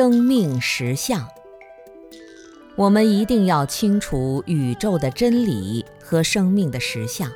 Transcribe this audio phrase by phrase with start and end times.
[0.00, 1.28] 生命实相。
[2.74, 7.30] 我们一定要清楚宇宙的真理和生命的实相，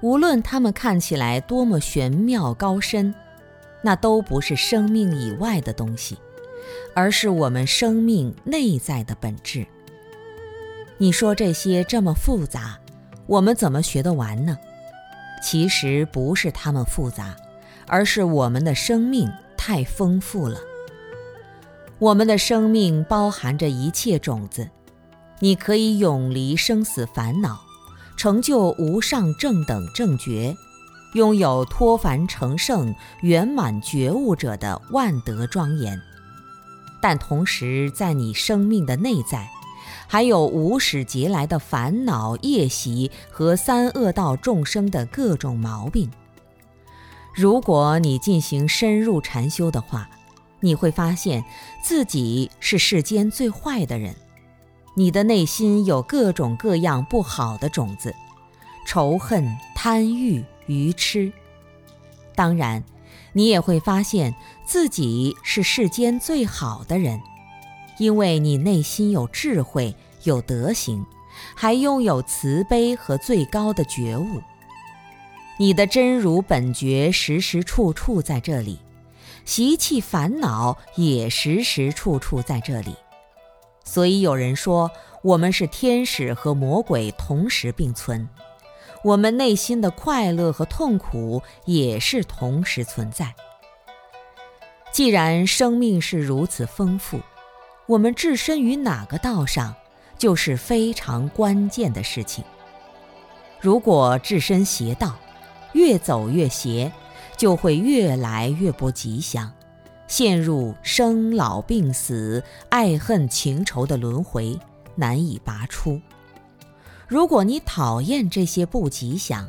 [0.00, 3.14] 无论它们看起来多么玄妙高深，
[3.82, 6.16] 那都不是生命以外的东西，
[6.94, 9.66] 而是我们生命内在的本质。
[10.96, 12.78] 你说这些这么复杂，
[13.26, 14.56] 我们怎么学得完呢？
[15.42, 17.36] 其实不是它们复杂。
[17.86, 20.58] 而是我们的生命太丰富了。
[21.98, 24.68] 我们的生命包含着一切种子，
[25.38, 27.58] 你可以永离生死烦恼，
[28.18, 30.54] 成就无上正等正觉，
[31.14, 35.98] 拥有脱凡成圣、圆满觉悟者的万德庄严。
[37.00, 39.48] 但同时，在你生命的内在，
[40.06, 46.10] 还有无始劫来的烦恼业习和三恶道众生的各种毛病。
[47.34, 50.10] 如果你进行深入禅修的话，
[50.60, 51.44] 你会发现
[51.82, 54.14] 自己是世间最坏的人。
[54.94, 58.14] 你的内心有各种各样不好的种子，
[58.86, 61.30] 仇恨、贪欲、愚痴。
[62.34, 62.82] 当然，
[63.32, 64.34] 你也会发现
[64.64, 67.20] 自己是世间最好的人，
[67.98, 71.04] 因为你内心有智慧、有德行，
[71.54, 74.40] 还拥有慈悲和最高的觉悟。
[75.58, 78.78] 你的真如本觉时时处处在这里，
[79.46, 82.94] 习气烦恼也时时处处在这里，
[83.84, 84.90] 所以有人说
[85.22, 88.28] 我们是天使和魔鬼同时并存，
[89.02, 93.34] 我们内心的快乐和痛苦也是同时存在。
[94.92, 97.20] 既然生命是如此丰富，
[97.86, 99.74] 我们置身于哪个道上，
[100.18, 102.44] 就是非常关键的事情。
[103.60, 105.16] 如果置身邪道，
[105.72, 106.92] 越走越邪，
[107.36, 109.52] 就会越来越不吉祥，
[110.08, 114.58] 陷入生老病死、爱恨情仇的轮回，
[114.94, 116.00] 难以拔出。
[117.06, 119.48] 如果你讨厌这些不吉祥，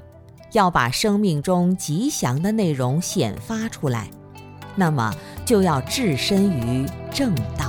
[0.52, 4.10] 要把生命中吉祥的内容显发出来，
[4.76, 5.14] 那么
[5.46, 7.67] 就要置身于正道。